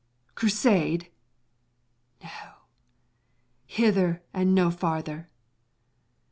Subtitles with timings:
[0.33, 1.11] Crusade?
[2.23, 2.53] No!
[3.67, 5.29] Hither and no farther!